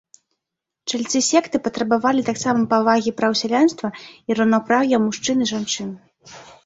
[0.93, 5.89] Чальцы секты патрабавалі таксама павагі праў сялянства і раўнапраўя мужчын і жанчын.